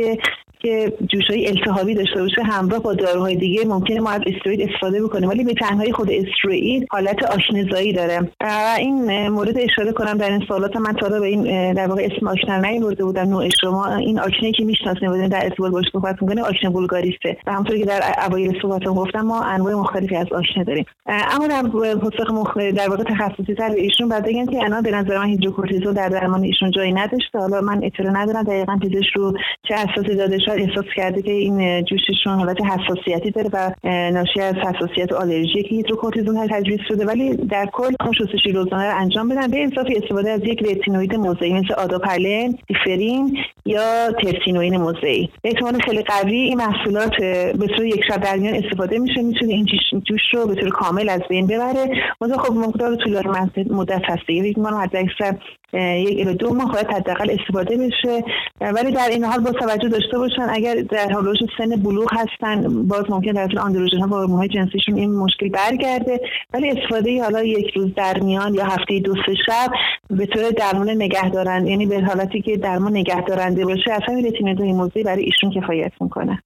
[0.65, 5.29] که جوشهای التهابی داشته باشه همراه با داروهای دیگه ممکنه ما از استروئید استفاده بکنیم.
[5.29, 8.19] ولی به تنهایی خود استروئید حالت آشنزایی داره.
[8.41, 12.27] و این مورد اشاره کنم در این سوالات من تا به این در واقع اسم
[12.27, 13.95] آشنا نیورده بودم نوع شما.
[13.95, 17.37] این آکنه که می‌شناسیم بودیم در ارتباط باش صحبت می‌کنیم آکنه بولگاریسته.
[17.47, 20.85] و همونطوری که در اوایل صحبتم گفتم ما انواع مختلفی از آشنه داریم.
[21.05, 21.61] اما در
[21.95, 25.25] پاسخ مختلف در واقع تخصصی تر به ایشون بعد بگم که الان به نظر من
[25.25, 27.39] هیدروکورتیزول در درمان ایشون جایی نداشته.
[27.39, 29.33] حالا من اطلاع ندارم دقیقا پزشک رو
[29.67, 33.71] چه اساسی داده احساس کرده که این جوششون حالت حساسیتی داره و
[34.11, 38.91] ناشی از حساسیت و آلرژی که هیدروکورتیزون تجویز شده ولی در کل اون شستشوی روزانه
[38.91, 39.51] رو انجام بدن.
[39.51, 45.29] به اضافه استفاده از یک رتینوید موضعی مثل آداپلن دیفرین یا ترسینوین موضعی.
[45.43, 47.15] احتمال خیلی قوی این محصولات
[47.59, 49.65] به طور یک شب در میان استفاده میشه می‌تونه این
[50.05, 51.89] جوش رو به طور کامل از بین ببره.
[52.21, 53.27] مثلا خب مقدار طولانی
[53.69, 54.27] مدت هست.
[54.27, 55.35] دیگه ما حد اکثر
[55.75, 58.23] یک الی دو ماه باید حداقل استفاده بشه.
[58.61, 63.03] ولی در این حال با توجه داشته باشن اگر در حال سن بلوغ هستن باز
[63.09, 66.21] ممکن در طول اندروژن ها با هورمون‌های جنسیشون این مشکل برگرده.
[66.53, 69.71] ولی استفاده حالا یک روز در میان یا هفته دو سه شب
[70.09, 74.75] به طور درمان نگه دارن یعنی به حالتی که درمان نگه دارنده باشه اصلا این
[74.75, 76.41] موضوعی برای ایشون کفایت می‌کنه.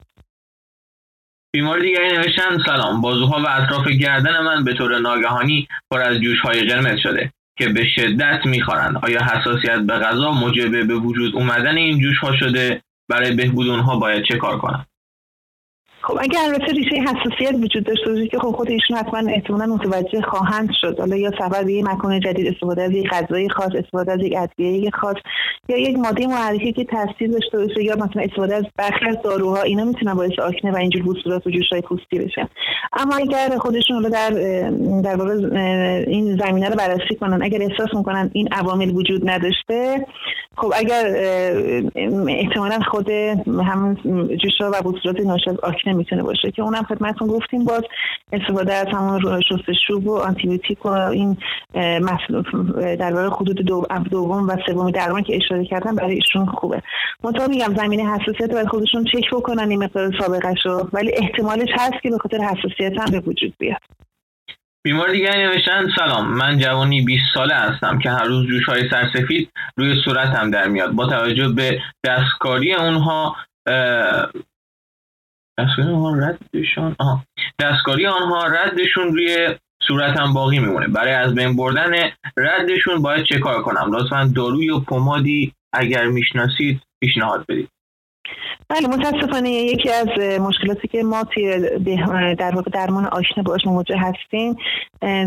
[1.53, 3.01] بیمار دیگری نوشتن سلام.
[3.01, 7.31] بازوها و اطراف گردن من به طور ناگهانی پر از جوش های قرمز شده.
[7.59, 8.97] که به شدت می‌خورند.
[9.03, 13.99] آیا حساسیت به غذا موجب به وجود اومدن این جوش ها شده؟ برای بهبود اونها
[13.99, 14.85] باید چه کار کنم؟
[16.09, 20.21] خب اگر البته ریشه حساسیت وجود داشته باشه که خب خود ایشون حتما احتمالا متوجه
[20.21, 20.99] خواهند شد.
[20.99, 24.89] حالا یا سبب یه مکان جدید استفاده از یک غذای خاص استفاده از یک ادویه
[24.89, 25.15] خاص
[25.69, 29.61] یا یک ماده محرکه که تاثیر داشته باشه یا مثلا استفاده از برخی از داروها
[29.61, 32.49] اینا می‌تونن باعث آکنه و اینجور بوسترات و جوشهای پوستی بشه
[32.93, 34.29] اما اگر خودشون حالا در
[35.01, 35.31] در واقع
[36.07, 40.05] این زمینه رو بررسی کنن اگر احساس می‌کنن این عوامل وجود نداشته
[40.57, 41.05] خب اگر
[42.27, 43.09] احتمالا خود
[43.47, 43.97] همون
[44.37, 47.83] جوشها و بوسترات ناشی از آکنه می‌تونه باشه که اونم خدمتتون گفتیم باز
[48.33, 51.37] استفاده از همون شستشو و آنتیبیوتیک و این
[52.73, 53.57] در واقع خطوط
[54.11, 56.81] دوم و سوم درمان که اشاره کردم برای ایشون خوبه.
[57.23, 62.01] منتها میگم زمینه حساسیت باید خودشون چک بکنن این مقدار سابقه رو ولی احتمالش هست
[62.03, 63.81] که به خاطر حساسیت هم به وجود بیاد.
[64.83, 69.49] بیمار دیگری نوشتن سلام من جوانی 20 ساله هستم که هر روز جوش های سرسفید
[69.77, 70.91] روی صورتم در میاد.
[70.91, 73.35] با توجه به دستکاری اونها
[75.59, 77.23] دستکاری آنها ردشون آها.
[77.59, 79.55] دستکاری آنها ردشون روی
[79.87, 80.87] صورتم باقی میمونه.
[80.87, 81.91] برای از بین بردن
[82.37, 87.69] ردشون باید چه کار کنم؟ لطفا داروی و پمادی اگر می‌شناسید پیشنهاد بدید.
[88.69, 90.07] بله متاسفانه یکی از
[90.39, 91.59] مشکلاتی که ما توی
[92.35, 94.55] در واقع درمان آشنا باش مواجه هستیم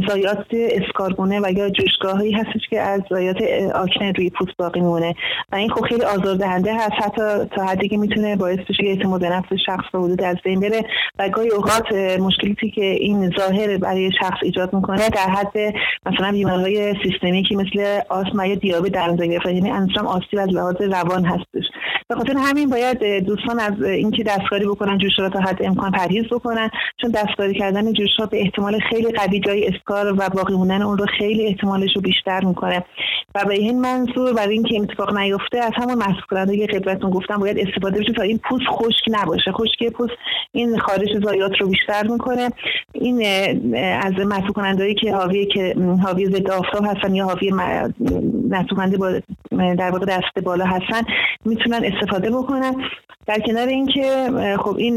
[0.08, 3.36] زایات اسکارگونه و یا جوشگاهایی هستش که از زایات
[3.74, 5.14] آکنه روی پوست باقی میمونه
[5.52, 9.24] و این خب خیلی آزاردهنده هست حتی تا حدی که می‌تونه باعث بشه که اعتماد
[9.24, 10.82] نفس شخص به حدود از بین بره
[11.18, 15.74] و گاهی اوقات مشکلاتی که این ظاهر برای شخص ایجاد می‌کنه در حد
[16.06, 21.24] مثلا بیماریهای سیستمیکی مثل آسما یا دیابت در نظر یعنی انجام آسیب از لحاظ روان
[21.24, 21.64] هستش.
[22.08, 26.24] به خاطر همین باید دوستان از اینکه دستکاری بکنن جوش را تا حد امکان پرهیز
[26.24, 30.82] بکنن چون دستکاری کردن جوش ها به احتمال خیلی قوی جای اسکار و باقی موندن
[30.82, 32.84] اون رو خیلی احتمالش رو بیشتر می‌کنه.
[33.34, 37.10] و به این منظور برای اینکه این اتفاق نیفته از همون مسئول کننده که خدمتتون
[37.10, 39.52] گفتم باید استفاده بشه تا این پوست خشک نباشه.
[39.52, 40.12] خشکی پوست
[40.52, 42.50] این خارج زایات رو بیشتر می‌کنه.
[42.92, 43.26] این
[44.02, 47.50] از مسئول کننده که حاوی که حاوی ضد آفتاب هستن یا حاوی
[48.50, 49.20] مسئول با
[49.74, 51.02] در واقع دست بالا هستن
[51.44, 52.81] می‌تونن استفاده بکنن.
[53.26, 54.30] در کنار اینکه
[54.64, 54.96] خب این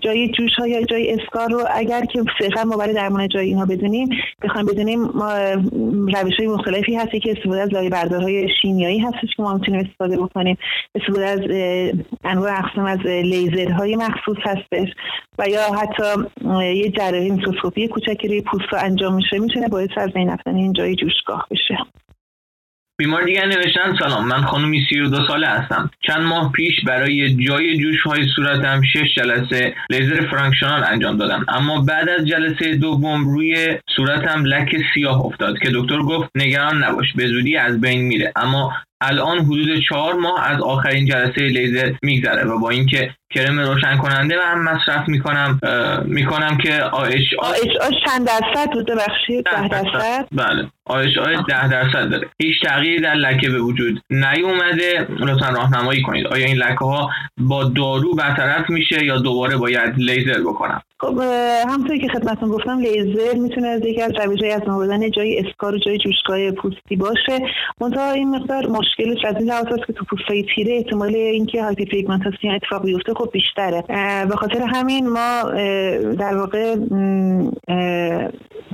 [0.00, 3.66] جای جوش ها یا جای اسکار رو اگر که صرفا ما برای درمان جای اینها
[3.66, 4.08] بدونیم
[4.42, 5.34] بخوایم بدونیم ما
[6.22, 10.16] روش های مختلفی هستی که استفاده از لایه بردارهای شیمیایی هستش که ما می‌تونیم استفاده
[10.16, 10.58] بکنیم.
[10.94, 11.40] استفاده از
[12.24, 14.88] انواع اقسام از لیزرهای مخصوص هستش
[15.38, 16.22] و یا حتی
[16.74, 20.72] یه جراحی میکروسکوپی کوچکی روی پوست رو انجام میشه می‌تونه باعث از بین رفتن این
[20.72, 21.78] جای جوشگاه بشه.
[22.98, 24.28] بیمار دیگر نوشتن سلام.
[24.28, 25.90] من خانومی سی و دو ساله هستم.
[26.00, 31.46] چند ماه پیش برای جای جوش های صورتم شش جلسه لیزر فرانکشنال انجام دادم.
[31.48, 37.12] اما بعد از جلسه دوم روی صورتم لک سیاه افتاد که دکتر گفت نگران نباش
[37.16, 38.32] به زودی از بین میره.
[38.36, 38.72] اما
[39.02, 44.34] الان حدود چهار ماه از آخرین جلسه لیزر میگذره و با اینکه کرم روشن کننده
[44.44, 45.60] هم مصرف می‌کنم
[46.04, 50.26] می‌کنم که آش آش آش چند درصد بوده بخشی ده درصد.
[50.32, 50.68] بله.
[50.86, 52.28] آش آش ده درصد داره.
[52.42, 55.06] هیچ تغییری در لکه به وجود نیومده.
[55.18, 56.26] لطفا راهنمایی کنید.
[56.26, 61.20] آیا این لکه ها با دارو برطرف میشه یا دوباره باید لیزر بکنم؟ خب
[61.68, 64.62] همونطوری که خدمتتون گفتم لیزر می‌تونه از یکی از روش‌های از
[65.16, 67.38] جای اسکار و جای جوشگاه پوستی باشه.
[67.80, 72.84] منتها این مقدار مشکلش از این لحاظ که تو پوستای تیره احتمال اینکه هایپرپیگمنتاسیون اتفاق
[72.84, 73.84] بیفته خب بیشتره.
[74.28, 75.42] به خاطر همین ما
[76.18, 76.76] در واقع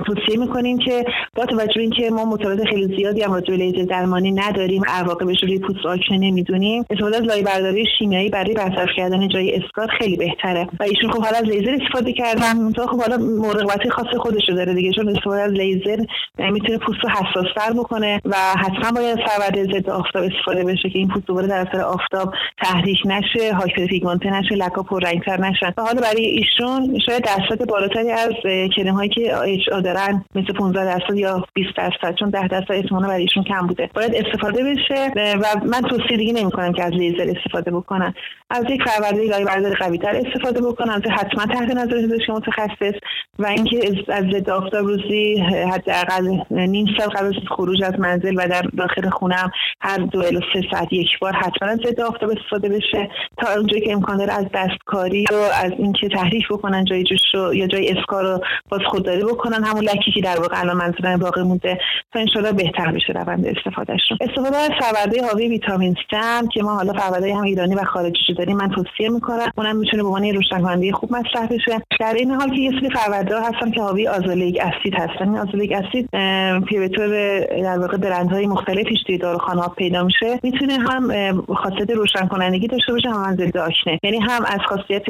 [0.05, 4.81] توصیه می‌کنیم که با توجه اینکه ما مطالعات خیلی زیادی هم راجع لیزر درمانی نداریم
[4.87, 9.87] عواقبش روی پوست آکنه نمی‌دونیم استفاده از لایه برداری شیمیایی برای برطرف کردن جای اسکار
[9.99, 10.67] خیلی بهتره.
[10.79, 14.55] و ایشون خب حالا از لیزر استفاده کردن تو خب حالا مراقبت خاص خودش رو
[14.55, 15.97] داره دیگه چون استفاده از لیزر
[16.37, 21.07] می‌تونه پوست رو حساستر بکنه و حتما باید سرورد ضد آفتاب استفاده بشه که این
[21.07, 26.25] پوست دوباره در اثر آفتاب تحریک نشه هایپر نشه لکا پررنگتر نشن و حالا برای
[26.25, 28.33] ایشون شاید درصد بالاتری از
[28.75, 33.07] کرم هایی که اچ دارن مثل 15 درصد یا 20 درصد چون 10 درصد احتمال
[33.07, 33.89] برای ایشون کم بوده.
[33.93, 38.13] باید استفاده بشه و من توصیه دیگه نمی‌کنم که از لیزر استفاده بکنن.
[38.49, 42.99] از یک فرورده لایه قوی تر استفاده بکنن از حتما تحت نظر پزشک متخصص
[43.39, 45.37] و اینکه از ضد آفتاب روزی
[45.73, 50.39] حداقل نیم سال قبل از خروج از منزل و در داخل خونم هر دو الی
[50.53, 53.09] سه ساعت یک بار حتما از ضد آفتاب استفاده بشه.
[53.41, 57.53] تا اونجایی که امکان داره از دستکاری و از اینکه تحریک بکنن جای جوش رو
[57.53, 61.43] یا جای اسکار رو باز خودداری بکنن همون لکی که در واقع الان منظورم باقی
[61.43, 61.79] مونده.
[62.13, 66.15] تا انشالله بهتر بشه روند استفادهشون استفاده از فورده حاوی ویتامین C
[66.53, 70.09] که ما حالا فورده هم ایرانی و خارجی داریم من توصیه می‌کنم اونم می‌تونه به
[70.09, 71.81] عنوان روشنکننده خوب مصرف بشه.
[71.99, 75.29] در این حال که یه سری فرورده هستن که حاوی آزولیک اسید هستن.
[75.29, 80.39] این آزولیک اسید به در واقع برندهای مختلفیش توی داروخانه پیدا میشه.
[80.43, 81.11] می‌تونه هم
[81.55, 85.03] خاصیت روشن کنندگی داشته باشه ضد آکنه یعنی هم از خاصیت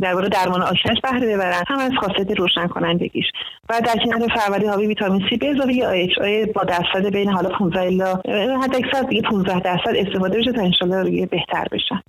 [0.00, 3.26] در واقع درمان آکنش بهره ببرن هم از خاصیت روشن کنندگیش.
[3.68, 7.48] و در کنار فرورده حاوی ویتامین سی به اضافه آیچ آی با درصد بین حالا
[7.48, 8.14] 15 الا
[8.62, 12.02] حد اکثر دیگه 15 درصد استفاده بشه تا انشالله بهتر بشن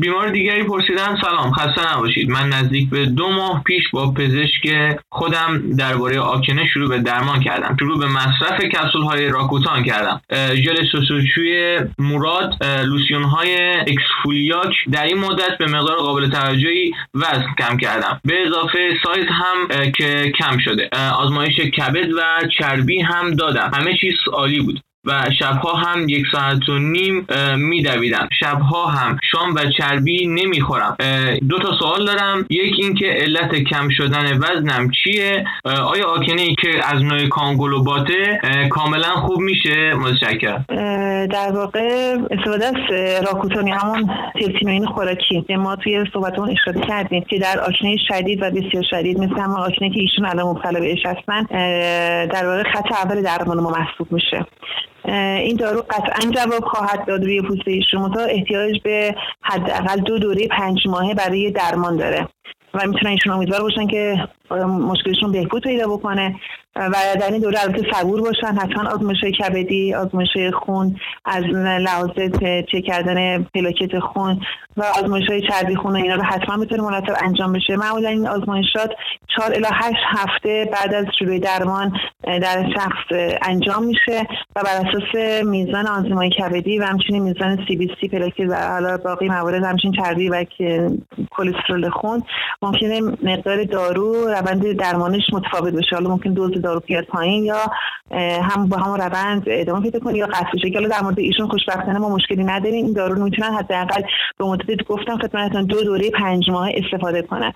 [0.00, 2.30] بیمار دیگری پرسیدن سلام خسته نباشید.
[2.30, 7.76] من نزدیک به دو ماه پیش با پزشک خودم درباره آکنه شروع به درمان کردم.
[7.80, 10.20] شروع به مصرف کپسول های راکوتان کردم.
[10.54, 17.76] ژل سوسوچوی مراد لوسیون های اکسفولیاک در این مدت به مقدار قابل توجهی وزن کم
[17.76, 18.20] کردم.
[18.24, 20.88] به اضافه سایز هم که کم شده.
[21.18, 23.70] آزمایش کبد و چربی هم دادم.
[23.74, 24.80] همه چیز عالی بود.
[25.04, 27.26] و شبها هم یک ساعت و نیم
[27.56, 28.28] میدویدم.
[28.40, 30.96] شبها هم شام و چربی نمی‌خورم.
[31.48, 32.46] دو تا سوال دارم.
[32.50, 38.40] یک اینکه علت کم شدن وزنم چیه؟ آیا آکنه ای که از نوع کانگولوباته
[38.70, 40.64] کاملا خوب میشه؟ متشکرم.
[41.26, 42.74] در واقع استفاده از
[43.26, 48.84] راکوتونی همون تلتینوین خوراکی ما توی صحبتمون اشاره کردیم که در آکنه شدید و بسیار
[48.90, 51.42] شدید مثل همون آکنه که ایشون الان مبتلا بهش هستن
[52.26, 54.46] در واقع خط اول درمان ما محسوب میشه.
[55.08, 60.88] این دارو قطعا جواب خواهد داد روی پوسته ایشون احتیاج به حداقل دو دوره پنج
[60.88, 62.28] ماهه برای درمان داره.
[62.74, 64.28] و می‌تونن ایشون امیدوار باشن که
[64.66, 66.40] مشکلشون بهبود پیدا بکنه.
[66.76, 72.10] و در این دوره البته صبور باشن حتما آزمایش کبدی آزمایش خون از لحاظ
[72.72, 74.40] چه کردن پلاکت خون
[74.76, 77.76] و آزمایش های چربی خون اینا رو حتما می‌تونه مرتب انجام بشه.
[77.76, 78.90] معمولا این آزمایشات
[79.36, 81.92] 4 الی 8 هفته بعد از شروع درمان
[82.24, 87.90] در شخص انجام میشه و بر اساس میزان آنزیمای کبدی و همچنین میزان سی بی
[88.00, 90.44] سی پلاکت و حالا باقی موارد همچنین چربی و
[91.30, 92.22] کلسترول خون
[92.62, 95.96] ممکنه مقدار دارو روند درمانش متفاوت بشه.
[95.96, 97.60] حالا ممکن دوز دارو بیاد پایین یا
[98.42, 101.98] هم با همون روند ادامه پیدا کنه یا قطع بشه که در مورد ایشون خوشبختانه
[101.98, 102.84] ما مشکلی نداریم.
[102.84, 104.02] این دارو رو می‌تونن حداقل
[104.38, 107.52] به مدت گفتم خدمتتون دو دوره پنج ماه استفاده کنن.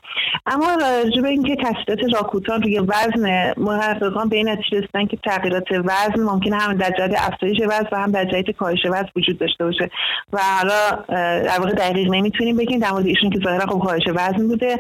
[0.46, 5.64] اما راجع به اینکه تاثیرات راکوتان روی وزن محققان به این نتیجه رسیدن که تغییرات
[5.70, 9.64] وزن ممکن هم در جهت افزایش وزن و هم در جهت کاهش وزن وجود داشته
[9.64, 9.90] باشه.
[10.32, 11.04] و حالا
[11.42, 12.78] در واقع دقیق نمی‌تونیم بگیم.
[12.78, 14.78] در مورد ایشون که ظاهرا خب کاهش وزن بوده.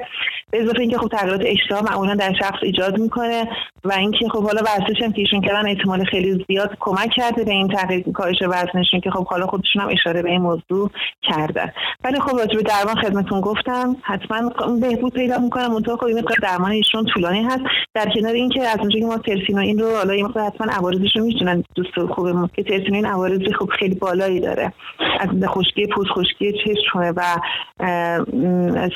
[0.50, 3.48] به اضافه اینکه خب تغییرات اشتها معمولا در شخص ایجاد می‌کنه
[3.84, 7.50] و اینکه خب حالا ورزش هم که ایشون کردن احتمال خیلی زیاد کمک کرده به
[7.50, 10.90] این تغییر کاهش وزنشون که خب حالا خودشون هم اشاره به این موضوع
[11.22, 11.72] کردن
[12.04, 13.96] ولی خب راجع به درمان خدمتتون گفتم.
[14.02, 14.50] حتما
[14.80, 17.62] بهبود پیدا می‌کنه منتها خب این درمان ایشون طولانی هست.
[17.94, 21.16] در کنار اینکه از اونجایی که ما ترسین و این رو حالا این حتما عوارضش
[21.16, 24.72] رو می‌تونن دوست خوبه که ترسین این عوارض خب خیلی بالایی داره.
[25.20, 27.22] از خشکی پوست خشکی چشم و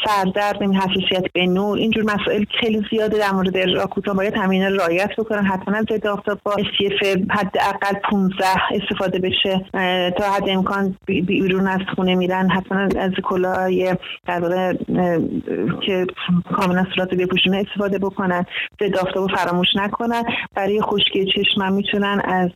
[0.06, 4.62] سردرد حساسیت به نور اینجور مسائل خیلی زیاده در مورد راکوتا باید همین
[5.12, 9.64] رعایت بکنن حتما از ضد آفتاب با SPF حداقل 15 استفاده بشه.
[10.18, 13.96] تا حد امکان بیرون از خونه میرن حتما از کلاهای
[14.26, 14.76] در
[15.86, 16.06] که
[16.56, 18.44] کاملا صورت بپوشونه استفاده بکنن.
[18.82, 20.22] ضد آفتاب فراموش نکنن.
[20.54, 22.50] برای خشکی چشم می‌تونن از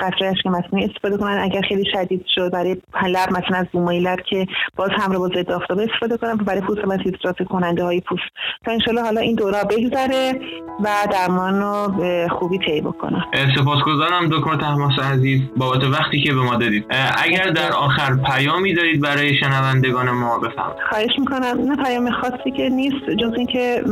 [0.00, 1.38] قطره اشک مصنوعی استفاده کنن.
[1.38, 2.76] اگر خیلی شدید شد برای
[3.06, 4.46] لب مثلا از بومای لب که
[4.76, 6.36] باز همراه با ضد آفتاب استفاده کنن.
[6.36, 8.22] برای پوست و هیدرات کننده های پوست.
[8.64, 10.40] تا انشالله حالا این دورا بگذره
[10.84, 13.24] و درمان رو به خوبی طی بکنم.
[13.56, 16.84] سپاسگزارم دکتر تحماس عزیز بابت وقتی که به ما دادید.
[17.24, 20.78] اگر در آخر پیامی دارید برای شنوندگان ما بفرمایید.
[20.88, 21.70] خواهش می‌کنم.
[21.70, 23.82] نه پیام خاصی که نیست جز اینکه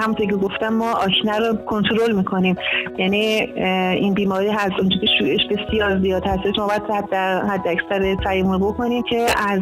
[0.00, 2.56] همونطور که گفتم ما آشنا رو کنترل می‌کنیم.
[2.98, 4.72] یعنی این بیماری هست.
[4.78, 6.58] اونجا که شویش بسیار زیاد هست.
[6.58, 9.60] ما باید در حد اکثر سعیمون بکنیم که از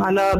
[0.00, 0.32] حالا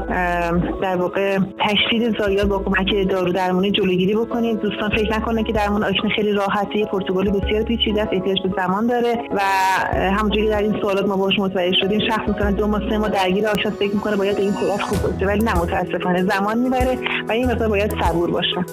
[0.83, 4.61] در واقع تشدید زایات با کمک دارو درمانی جلوگیری بکنید.
[4.61, 6.33] دوستان فکر نکنه که درمان آشنا خیلی
[6.73, 9.41] راحتی پروتکل بسیار پیچیده است احتیاج به زمان داره و
[9.95, 12.01] همونجوری در این سوالات ما باش متوجه شدیم.
[12.01, 15.27] شخص مثلا دو ماه سه ماه درگیر آشنا فکر می‌کنه باید این کلاس خوب باشه
[15.27, 16.99] ولی نه متاسفانه زمان می‌بره
[17.29, 18.65] و این مثلا باید صبور باشه.